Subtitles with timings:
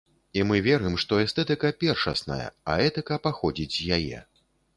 [0.39, 4.19] І мы верым, што эстэтыка першасная, а этыка паходзіць з яе.